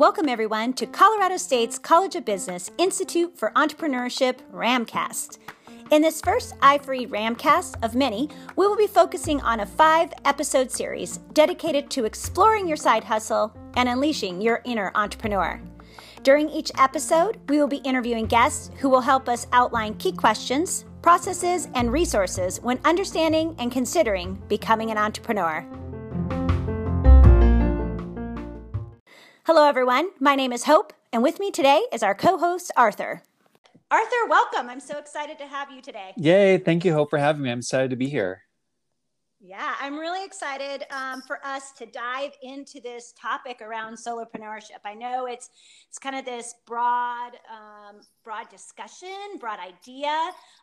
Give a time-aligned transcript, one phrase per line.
[0.00, 5.36] Welcome, everyone, to Colorado State's College of Business Institute for Entrepreneurship Ramcast.
[5.90, 10.70] In this first i3 Ramcast of many, we will be focusing on a five episode
[10.70, 15.60] series dedicated to exploring your side hustle and unleashing your inner entrepreneur.
[16.22, 20.86] During each episode, we will be interviewing guests who will help us outline key questions,
[21.02, 25.64] processes, and resources when understanding and considering becoming an entrepreneur.
[29.44, 30.10] Hello, everyone.
[30.20, 33.22] My name is Hope, and with me today is our co host, Arthur.
[33.90, 34.68] Arthur, welcome.
[34.68, 36.12] I'm so excited to have you today.
[36.16, 36.58] Yay.
[36.58, 37.50] Thank you, Hope, for having me.
[37.50, 38.42] I'm excited to be here.
[39.42, 44.80] Yeah, I'm really excited um, for us to dive into this topic around solopreneurship.
[44.84, 45.48] I know it's
[45.88, 49.08] it's kind of this broad um, broad discussion,
[49.38, 50.14] broad idea,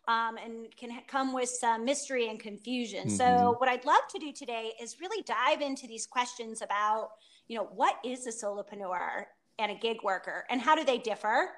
[0.07, 3.07] um, and can come with some mystery and confusion.
[3.07, 3.15] Mm-hmm.
[3.15, 7.09] So, what I'd love to do today is really dive into these questions about,
[7.47, 9.23] you know, what is a solopreneur
[9.57, 11.49] and a gig worker, and how do they differ?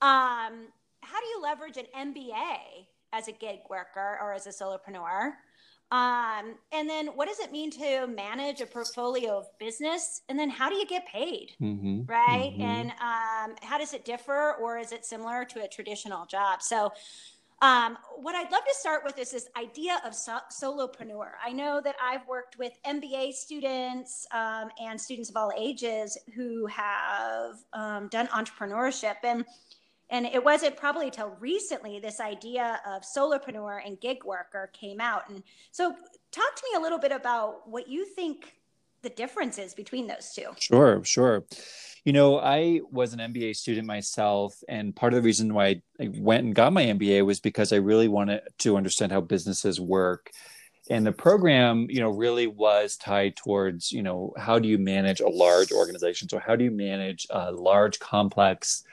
[0.00, 0.68] Um,
[1.00, 5.32] how do you leverage an MBA as a gig worker or as a solopreneur?
[5.92, 10.22] Um, and then what does it mean to manage a portfolio of business?
[10.30, 11.52] And then how do you get paid?
[11.60, 12.52] Mm-hmm, right.
[12.54, 12.62] Mm-hmm.
[12.62, 16.62] And um, how does it differ or is it similar to a traditional job?
[16.62, 16.92] So,
[17.60, 21.28] um, what I'd love to start with is this idea of so- solopreneur.
[21.44, 26.66] I know that I've worked with MBA students um, and students of all ages who
[26.66, 29.14] have um, done entrepreneurship.
[29.22, 29.44] And
[30.12, 35.28] and it wasn't probably till recently this idea of solopreneur and gig worker came out.
[35.30, 35.96] And so,
[36.30, 38.52] talk to me a little bit about what you think
[39.02, 40.50] the difference is between those two.
[40.60, 41.44] Sure, sure.
[42.04, 46.10] You know, I was an MBA student myself, and part of the reason why I
[46.18, 50.30] went and got my MBA was because I really wanted to understand how businesses work.
[50.90, 55.20] And the program, you know, really was tied towards, you know, how do you manage
[55.20, 56.28] a large organization?
[56.28, 58.84] So, how do you manage a large, complex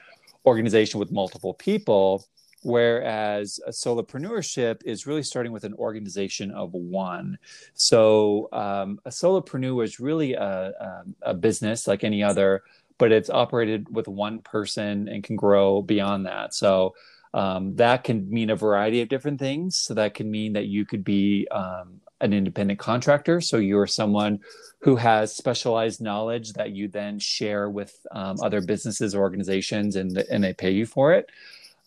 [0.46, 2.26] organization with multiple people
[2.62, 7.38] whereas a solopreneurship is really starting with an organization of one.
[7.74, 12.64] So um, a solopreneur is really a, a, a, business like any other
[13.00, 16.54] but it's operated with one person and can grow beyond that.
[16.54, 16.94] So
[17.34, 20.86] um, that can mean a variety of different things so that can mean that you
[20.86, 23.40] could be um, an independent contractor.
[23.40, 24.40] So you're someone
[24.82, 30.18] who has specialized knowledge that you then share with um, other businesses or organizations and,
[30.18, 31.30] and they pay you for it.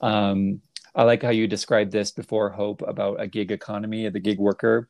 [0.01, 0.61] Um,
[0.95, 4.09] I like how you described this before, Hope, about a gig economy.
[4.09, 4.89] The gig worker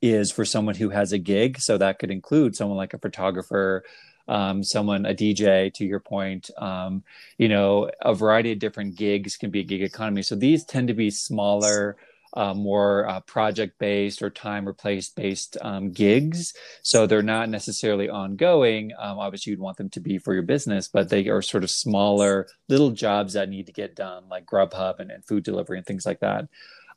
[0.00, 1.58] is for someone who has a gig.
[1.58, 3.84] So that could include someone like a photographer,
[4.28, 6.50] um, someone, a DJ, to your point.
[6.58, 7.02] Um,
[7.38, 10.22] you know, a variety of different gigs can be a gig economy.
[10.22, 11.96] So these tend to be smaller
[12.36, 16.52] uh, more uh, project based or time or place based um, gigs.
[16.82, 18.92] So they're not necessarily ongoing.
[18.98, 21.70] Um, obviously, you'd want them to be for your business, but they are sort of
[21.70, 25.86] smaller little jobs that need to get done, like Grubhub and, and food delivery and
[25.86, 26.48] things like that.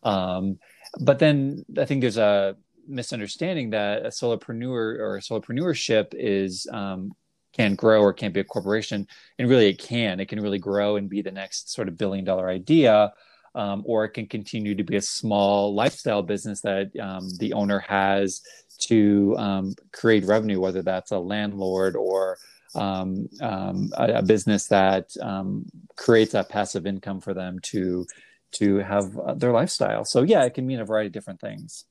[0.04, 0.60] Um,
[1.00, 2.56] but then I think there's a
[2.88, 7.14] misunderstanding that a solopreneur or a solopreneurship is um,
[7.54, 9.08] can grow or can't be a corporation
[9.40, 12.24] and really it can it can really grow and be the next sort of billion
[12.24, 13.12] dollar idea
[13.56, 17.80] um, or it can continue to be a small lifestyle business that um, the owner
[17.80, 18.42] has
[18.78, 22.38] to um, create revenue, whether that's a landlord or
[22.76, 25.66] um, um, a, a, business that um,
[25.96, 28.06] creates that passive income for them to
[28.52, 30.06] to have uh, their lifestyle.
[30.06, 31.86] So yeah, it can mean a variety of different things.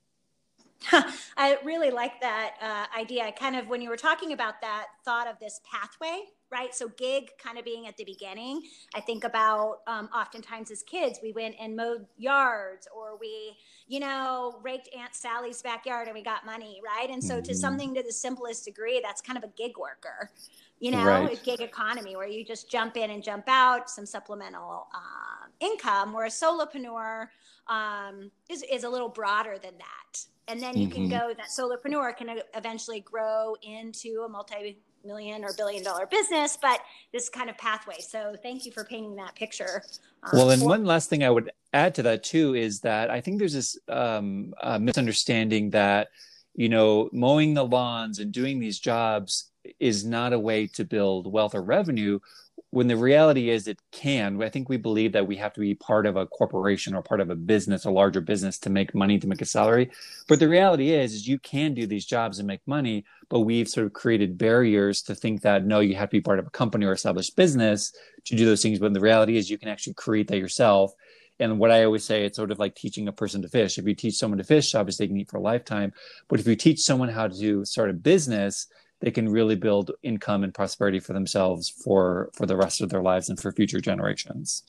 [1.37, 3.25] I really like that uh, idea.
[3.25, 6.75] I kind of, when you were talking about that, thought of this pathway, right?
[6.75, 8.63] So, gig kind of being at the beginning.
[8.95, 13.57] I think about um, oftentimes as kids, we went and mowed yards or we,
[13.89, 17.11] you know, raked Aunt Sally's backyard and we got money, right?
[17.11, 17.45] And so, mm-hmm.
[17.45, 20.31] to something to the simplest degree, that's kind of a gig worker,
[20.79, 21.33] you know, right.
[21.33, 25.26] a gig economy where you just jump in and jump out, some supplemental uh,
[25.61, 27.29] income, where a solopreneur
[27.69, 30.95] um, is, is a little broader than that and then you mm-hmm.
[30.95, 36.59] can go that solopreneur can eventually grow into a multi million or billion dollar business
[36.61, 36.81] but
[37.13, 39.83] this kind of pathway so thank you for painting that picture
[40.25, 43.11] um, well and for- one last thing i would add to that too is that
[43.11, 46.09] i think there's this um, uh, misunderstanding that
[46.55, 51.31] you know mowing the lawns and doing these jobs is not a way to build
[51.31, 52.19] wealth or revenue
[52.71, 55.75] when the reality is it can i think we believe that we have to be
[55.75, 59.19] part of a corporation or part of a business a larger business to make money
[59.19, 59.91] to make a salary
[60.29, 63.69] but the reality is is you can do these jobs and make money but we've
[63.69, 66.51] sort of created barriers to think that no you have to be part of a
[66.51, 67.93] company or established business
[68.25, 70.93] to do those things but the reality is you can actually create that yourself
[71.39, 73.79] And what I always say, it's sort of like teaching a person to fish.
[73.79, 75.93] If you teach someone to fish, obviously they can eat for a lifetime.
[76.29, 78.69] But if you teach someone how to start a business,
[79.07, 83.03] they can really build income and prosperity for themselves for for the rest of their
[83.03, 84.65] lives and for future generations.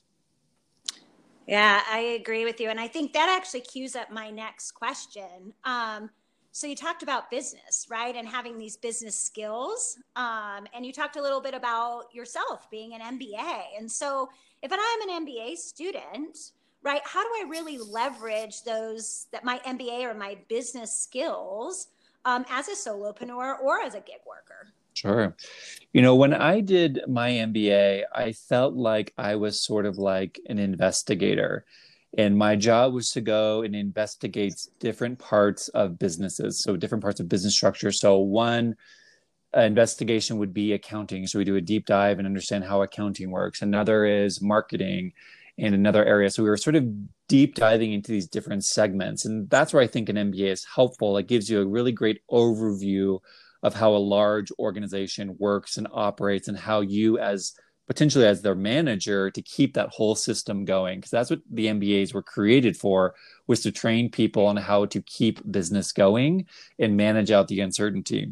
[1.48, 2.68] Yeah, I agree with you.
[2.68, 5.52] And I think that actually cues up my next question.
[5.64, 6.08] Um,
[6.52, 8.14] so you talked about business, right?
[8.14, 9.98] And having these business skills.
[10.14, 13.62] Um, and you talked a little bit about yourself being an MBA.
[13.76, 14.28] And so
[14.62, 16.52] if I'm an MBA student,
[16.84, 21.88] right, how do I really leverage those that my MBA or my business skills
[22.28, 24.72] um, as a solopreneur or as a gig worker?
[24.94, 25.34] Sure.
[25.92, 30.38] You know, when I did my MBA, I felt like I was sort of like
[30.46, 31.64] an investigator.
[32.16, 36.62] And my job was to go and investigate different parts of businesses.
[36.62, 37.92] So, different parts of business structure.
[37.92, 38.76] So, one
[39.54, 41.26] investigation would be accounting.
[41.26, 43.62] So, we do a deep dive and understand how accounting works.
[43.62, 45.12] Another is marketing
[45.58, 46.30] and another area.
[46.30, 46.86] So, we were sort of
[47.28, 49.24] deep diving into these different segments.
[49.24, 51.16] And that's where I think an MBA is helpful.
[51.16, 53.18] It gives you a really great overview
[53.62, 57.54] of how a large organization works and operates and how you as
[57.88, 62.12] potentially as their manager to keep that whole system going because that's what the mbas
[62.12, 63.14] were created for
[63.46, 66.46] was to train people on how to keep business going
[66.78, 68.30] and manage out the uncertainty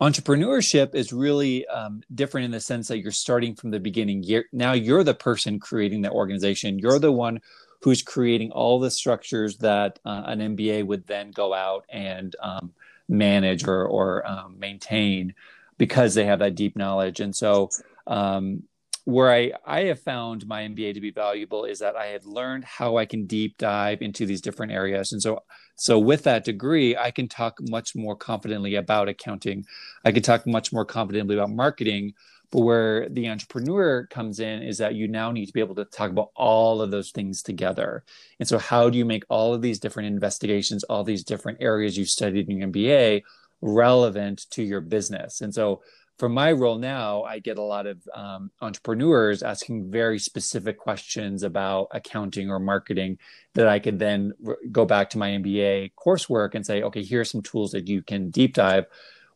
[0.00, 4.44] entrepreneurship is really um, different in the sense that you're starting from the beginning you're,
[4.52, 7.40] now you're the person creating the organization you're the one
[7.82, 12.72] who's creating all the structures that uh, an mba would then go out and um,
[13.10, 15.34] manage or, or um, maintain
[15.76, 17.20] because they have that deep knowledge.
[17.20, 17.70] And so,
[18.06, 18.62] um,
[19.10, 22.64] where I, I have found my MBA to be valuable is that I have learned
[22.64, 25.12] how I can deep dive into these different areas.
[25.12, 25.42] And so,
[25.76, 29.64] so with that degree, I can talk much more confidently about accounting.
[30.04, 32.14] I can talk much more confidently about marketing
[32.50, 35.84] but where the entrepreneur comes in is that you now need to be able to
[35.84, 38.02] talk about all of those things together.
[38.40, 41.96] And so, how do you make all of these different investigations, all these different areas
[41.96, 43.22] you've studied in your MBA
[43.60, 45.40] relevant to your business?
[45.42, 45.82] And so,
[46.20, 51.42] for my role now, I get a lot of um, entrepreneurs asking very specific questions
[51.42, 53.16] about accounting or marketing
[53.54, 54.34] that I could then
[54.70, 58.02] go back to my MBA coursework and say, okay, here are some tools that you
[58.02, 58.84] can deep dive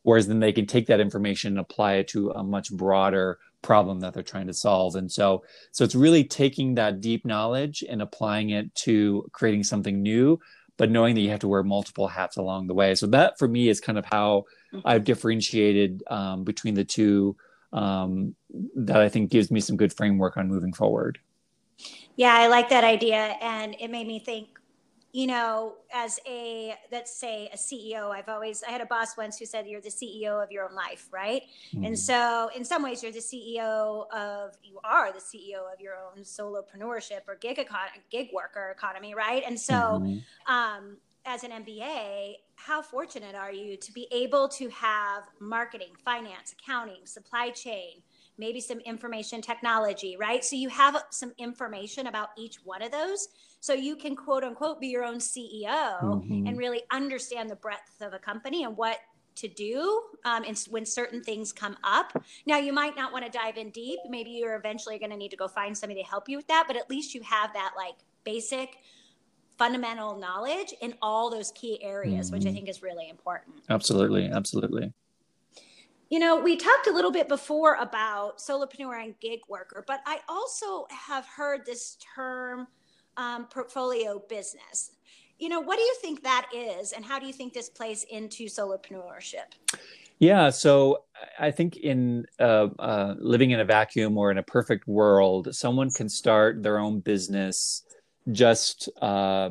[0.03, 4.01] whereas then they can take that information and apply it to a much broader problem
[4.01, 5.43] that they're trying to solve and so
[5.73, 10.39] so it's really taking that deep knowledge and applying it to creating something new
[10.77, 13.49] but knowing that you have to wear multiple hats along the way so that for
[13.49, 14.45] me is kind of how.
[14.85, 17.37] I've differentiated um, between the two
[17.73, 18.35] um,
[18.75, 21.19] that i think gives me some good framework on moving forward
[22.17, 24.49] yeah i like that idea and it made me think
[25.15, 29.39] you know, as a let's say a CEO, I've always I had a boss once
[29.39, 31.43] who said you're the CEO of your own life, right?
[31.73, 31.85] Mm-hmm.
[31.85, 35.95] And so in some ways you're the CEO of you are the CEO of your
[35.95, 39.45] own solopreneurship or gig econ- gig worker economy, right?
[39.47, 40.53] And so mm-hmm.
[40.53, 46.55] um, as an MBA, how fortunate are you to be able to have marketing, finance,
[46.59, 48.01] accounting, supply chain,
[48.39, 50.43] maybe some information technology, right?
[50.43, 53.29] So you have some information about each one of those.
[53.61, 56.47] So you can quote unquote be your own CEO mm-hmm.
[56.47, 58.99] and really understand the breadth of a company and what
[59.37, 62.13] to do um, and when certain things come up.
[62.47, 63.99] Now, you might not want to dive in deep.
[64.09, 66.65] Maybe you're eventually going to need to go find somebody to help you with that,
[66.67, 68.79] but at least you have that like basic
[69.65, 72.37] fundamental knowledge in all those key areas, mm-hmm.
[72.37, 72.57] which I mm-hmm.
[72.57, 73.57] think is really important.
[73.71, 74.27] Absolutely.
[74.27, 74.93] Absolutely.
[76.11, 80.19] You know, we talked a little bit before about solopreneur and gig worker, but I
[80.29, 82.67] also have heard this term
[83.17, 84.93] um, portfolio business.
[85.39, 88.05] You know, what do you think that is, and how do you think this plays
[88.05, 89.55] into solopreneurship?
[90.19, 91.05] Yeah, so
[91.39, 95.91] I think in uh, uh, living in a vacuum or in a perfect world, someone
[95.91, 97.83] can start their own business
[98.31, 99.51] just uh,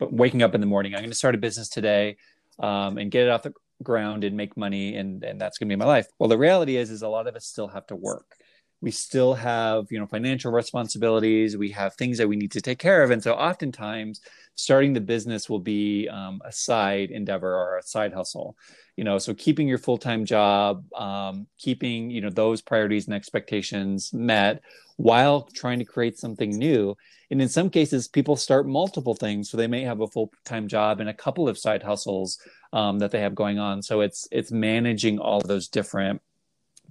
[0.00, 0.94] waking up in the morning.
[0.94, 2.16] I'm going to start a business today
[2.58, 3.52] um, and get it off the
[3.82, 6.76] ground and make money and and that's going to be my life well the reality
[6.76, 8.36] is is a lot of us still have to work
[8.80, 11.56] we still have you know financial responsibilities.
[11.56, 13.10] We have things that we need to take care of.
[13.10, 14.20] And so oftentimes
[14.54, 18.56] starting the business will be um, a side endeavor or a side hustle
[18.96, 19.18] you know?
[19.18, 24.62] So keeping your full-time job um, keeping you know those priorities and expectations met
[24.96, 26.96] while trying to create something new.
[27.30, 29.50] And in some cases people start multiple things.
[29.50, 32.38] So they may have a full-time job and a couple of side hustles
[32.72, 33.82] um, that they have going on.
[33.82, 36.20] So it's it's managing all those different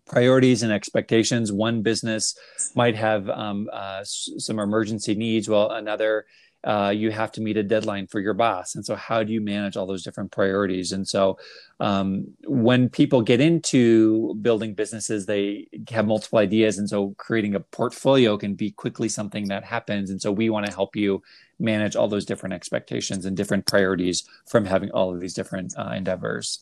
[0.06, 1.52] priorities and expectations.
[1.52, 2.38] One business
[2.76, 6.26] might have um, uh, some emergency needs, while another
[6.66, 8.74] uh, you have to meet a deadline for your boss.
[8.74, 10.92] And so, how do you manage all those different priorities?
[10.92, 11.38] And so,
[11.80, 16.80] um, when people get into building businesses, they have multiple ideas.
[16.80, 20.10] And so, creating a portfolio can be quickly something that happens.
[20.10, 21.22] And so, we want to help you
[21.60, 25.94] manage all those different expectations and different priorities from having all of these different uh,
[25.96, 26.62] endeavors.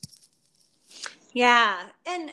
[1.34, 1.78] Yeah.
[2.06, 2.32] And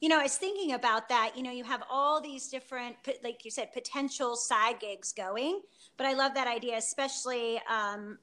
[0.00, 1.32] you know, I was thinking about that.
[1.36, 5.60] You know, you have all these different, like you said, potential side gigs going.
[5.98, 8.18] But I love that idea, especially um,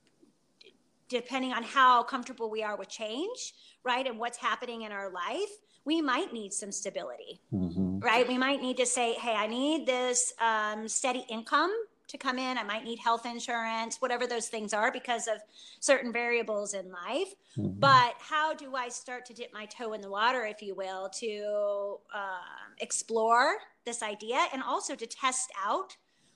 [1.07, 3.53] depending on how comfortable we are with change,
[3.83, 4.05] right?
[4.07, 5.49] And what's happening in our life.
[5.85, 7.99] We might need some stability, mm-hmm.
[7.99, 8.27] right?
[8.27, 11.71] We might need to say, hey, I need this um, steady income
[12.07, 12.57] to come in.
[12.57, 15.37] I might need health insurance, whatever those things are, because of
[15.79, 17.33] certain variables in life.
[17.57, 17.79] Mm-hmm.
[17.79, 21.09] But how do I start to dip my toe in the water, if you will,
[21.19, 22.37] to uh,
[22.79, 25.95] explore this idea and also to test out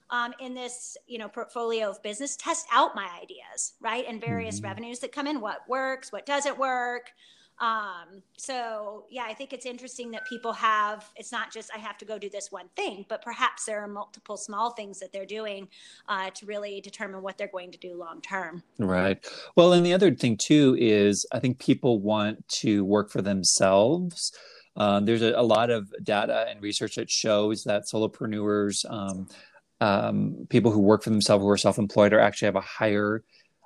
[0.10, 4.58] um, in this you know portfolio of business test out my ideas right and various
[4.58, 4.68] mm-hmm.
[4.68, 7.12] revenues that come in what works what doesn't work
[7.62, 11.96] um, so yeah, I think it's interesting that people have, it's not just, I have
[12.00, 15.28] to go do this one thing, but perhaps there are multiple small things that they're
[15.28, 15.68] doing
[16.10, 18.64] uh, to really determine what they're going to do long term.
[18.80, 19.24] Right.
[19.56, 24.32] Well, and the other thing too is I think people want to work for themselves.
[24.76, 29.28] Um, there's a, a, lot of data and research that shows that solopreneurs, um,
[29.82, 33.24] um, people who work for themselves who are self-employed, are actually have a higher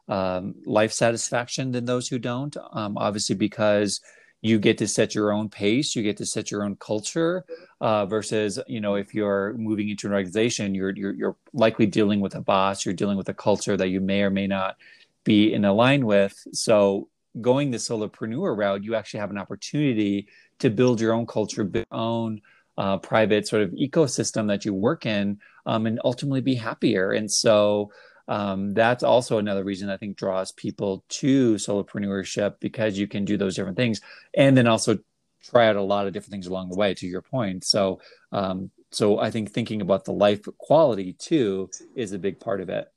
[0.07, 2.55] um, life satisfaction than those who don't.
[2.71, 4.01] Um, obviously, because
[4.41, 7.43] you get to set your own pace, you get to set your own culture.
[7.81, 12.19] Uh, versus, you know, if you're moving into an organization, you're, you're you're likely dealing
[12.19, 14.77] with a boss, you're dealing with a culture that you may or may not
[15.23, 16.35] be in line with.
[16.53, 17.09] So,
[17.41, 20.27] going the solopreneur route, you actually have an opportunity
[20.59, 22.41] to build your own culture, your own
[22.77, 27.11] uh, private sort of ecosystem that you work in, um, and ultimately be happier.
[27.11, 27.91] And so
[28.27, 33.37] um, that's also another reason I think draws people to solopreneurship because you can do
[33.37, 34.01] those different things,
[34.35, 34.99] and then also
[35.43, 36.93] try out a lot of different things along the way.
[36.95, 37.99] To your point, so
[38.31, 42.69] um, so I think thinking about the life quality too is a big part of
[42.69, 42.87] it.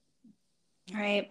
[0.94, 1.30] Right,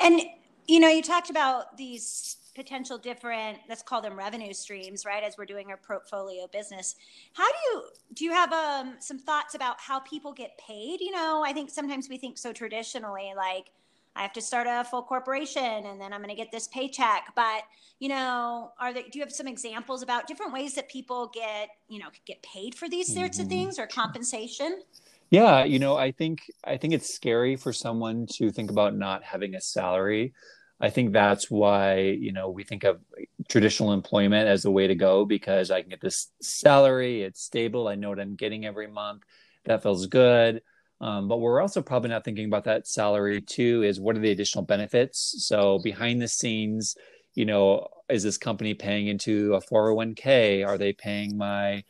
[0.00, 0.20] and
[0.66, 5.38] you know, you talked about these potential different let's call them revenue streams right as
[5.38, 6.96] we're doing our portfolio business.
[7.32, 7.82] How do you
[8.14, 11.00] do you have um, some thoughts about how people get paid?
[11.00, 13.70] You know i think sometimes we think so traditionally like
[14.16, 17.32] i have to start a full corporation and then i'm going to get this paycheck.
[17.36, 17.62] But
[18.00, 21.70] you know are there do you have some examples about different ways that people get
[21.88, 23.44] you know get paid for these sorts mm-hmm.
[23.44, 24.82] of things or compensation?
[25.30, 29.22] Yeah you know i think i think it's scary for someone to think about not
[29.22, 30.32] having a salary
[30.80, 33.00] I think that's why you know we think of
[33.48, 37.88] traditional employment as the way to go because I can get this salary, it's stable,
[37.88, 39.22] I know what I'm getting every month,
[39.64, 40.62] that feels good.
[41.00, 43.82] Um, but we're also probably not thinking about that salary too.
[43.82, 45.46] Is what are the additional benefits?
[45.46, 46.96] So behind the scenes,
[47.34, 50.66] you know, is this company paying into a 401k?
[50.66, 51.84] Are they paying my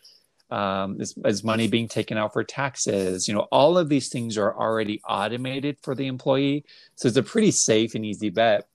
[0.50, 3.28] um, is, is money being taken out for taxes?
[3.28, 6.64] You know, all of these things are already automated for the employee,
[6.96, 8.68] so it's a pretty safe and easy bet.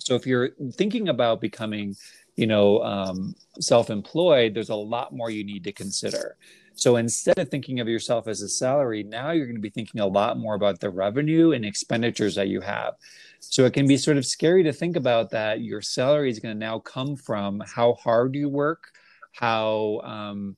[0.00, 1.94] So if you're thinking about becoming,
[2.36, 6.36] you know, um, self-employed, there's a lot more you need to consider.
[6.74, 10.00] So instead of thinking of yourself as a salary, now you're going to be thinking
[10.00, 12.94] a lot more about the revenue and expenditures that you have.
[13.40, 16.54] So it can be sort of scary to think about that your salary is going
[16.54, 18.92] to now come from how hard you work,
[19.32, 20.56] how um,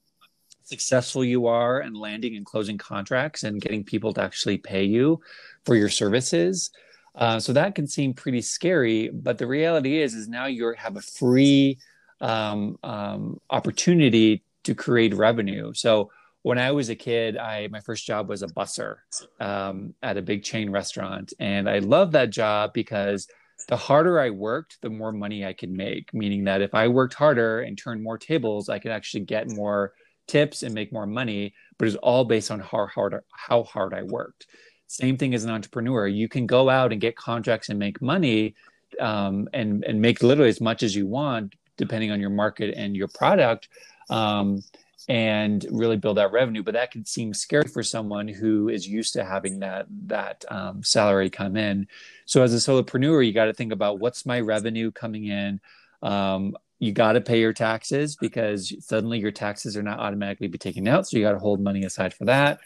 [0.63, 5.21] successful you are in landing and closing contracts and getting people to actually pay you
[5.65, 6.71] for your services.
[7.15, 10.97] Uh, so that can seem pretty scary, but the reality is, is now you have
[10.97, 11.79] a free
[12.21, 15.73] um, um, opportunity to create revenue.
[15.75, 16.11] So
[16.43, 18.97] when I was a kid, I my first job was a busser
[19.41, 23.29] um, at a big chain restaurant, and I loved that job because
[23.69, 26.13] the harder I worked, the more money I could make.
[26.13, 29.93] Meaning that if I worked harder and turned more tables, I could actually get more
[30.27, 31.55] tips and make more money.
[31.79, 34.47] But it's all based on how hard how hard I worked.
[34.93, 36.07] Same thing as an entrepreneur.
[36.07, 38.55] You can go out and get contracts and make money
[39.01, 42.95] um, and, and make literally as much as you want, depending on your market and
[42.95, 43.69] your product.
[44.11, 44.63] Um,
[45.09, 46.63] and really build that revenue.
[46.63, 50.83] But that can seem scary for someone who is used to having that that um,
[50.83, 51.89] salary come in.
[52.27, 55.61] So as a solopreneur, you got to think about what's my revenue coming in.
[56.03, 60.59] Um, you got to pay your taxes because suddenly your taxes are not automatically be
[60.59, 61.09] taken out.
[61.09, 62.61] So you got to hold money aside for that.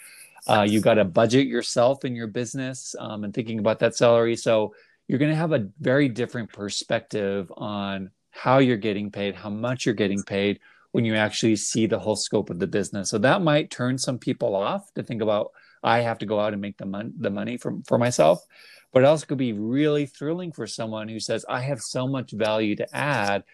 [0.47, 4.37] Uh, you got to budget yourself in your business um, and thinking about that salary.
[4.37, 4.75] So
[5.09, 9.87] you're going to have a very different perspective on how you're getting paid, how much
[9.87, 10.61] you're getting paid
[10.93, 13.11] when you actually see the whole scope of the business.
[13.11, 16.53] So that might turn some people off to think about I have to go out
[16.53, 18.45] and make the money the money for for myself.
[18.93, 22.31] But it also could be really thrilling for someone who says, I have so much
[22.33, 23.45] value to add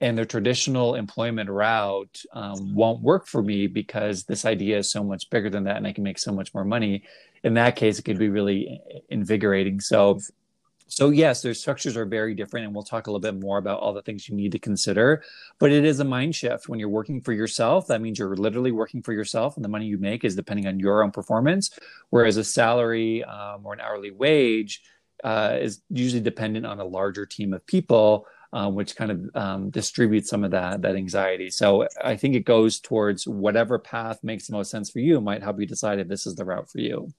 [0.00, 5.04] and the traditional employment route um, won't work for me because this idea is so
[5.04, 7.02] much bigger than that and i can make so much more money.
[7.44, 9.80] In that case it could be really invigorating.
[9.80, 10.20] So
[10.86, 13.78] so yes their structures are very different and we'll talk a little bit more about
[13.78, 15.22] all the things you need to consider
[15.58, 16.68] but it is a mind shift.
[16.68, 19.86] When you're working for yourself that means you're literally working for yourself and the money
[19.86, 21.70] you make is depending on your own performance
[22.08, 24.82] whereas a salary um, or an hourly wage
[25.22, 29.70] uh, is usually dependent on a larger team of people um, which kind of um,
[29.70, 31.50] distributes some of that that anxiety.
[31.50, 35.42] So I think it goes towards whatever path makes the most sense for you might
[35.42, 37.12] help you decide if this is the route for you.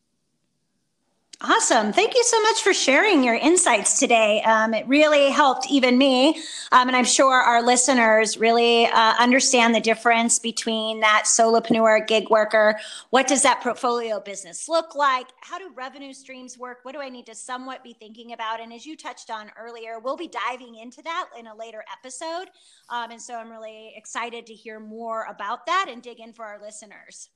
[1.44, 1.92] Awesome.
[1.92, 4.44] Thank you so much for sharing your insights today.
[4.44, 6.40] Um, it really helped even me.
[6.72, 12.30] Um, and I'm sure our listeners really uh, understand the difference between that solopreneur, gig
[12.30, 12.80] worker.
[13.10, 15.30] What does that portfolio business look like?
[15.40, 16.82] How do revenue streams work?
[16.84, 18.62] What do I need to somewhat be thinking about?
[18.62, 22.50] And as you touched on earlier, we'll be diving into that in a later episode.
[22.90, 26.46] Um, and so I'm really excited to hear more about that and dig in for
[26.46, 27.30] our listeners.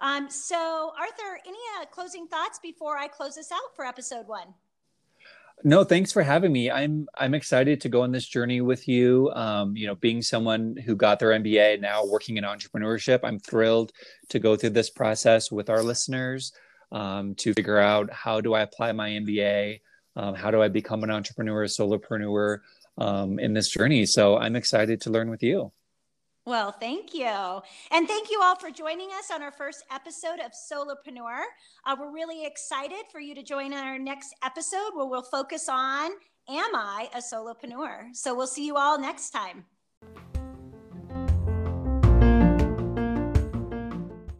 [0.00, 4.54] Um, so, Arthur, any uh, closing thoughts before I close this out for episode one?
[5.62, 6.70] No, thanks for having me.
[6.70, 9.30] I'm I'm excited to go on this journey with you.
[9.34, 13.92] Um, you know, being someone who got their MBA now working in entrepreneurship, I'm thrilled
[14.30, 16.52] to go through this process with our listeners
[16.92, 19.80] um, to figure out how do I apply my MBA,
[20.16, 22.60] um, how do I become an entrepreneur, a solopreneur
[22.96, 24.06] um, in this journey.
[24.06, 25.72] So I'm excited to learn with you.
[26.46, 27.26] Well, thank you.
[27.90, 31.42] And thank you all for joining us on our first episode of Solopreneur.
[31.86, 36.10] Uh, we're really excited for you to join our next episode where we'll focus on
[36.48, 38.14] Am I a Solopreneur?
[38.16, 39.66] So we'll see you all next time.